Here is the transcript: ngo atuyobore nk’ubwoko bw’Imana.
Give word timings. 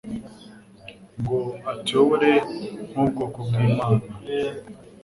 ngo 1.19 1.39
atuyobore 1.71 2.31
nk’ubwoko 2.91 3.37
bw’Imana. 3.47 4.03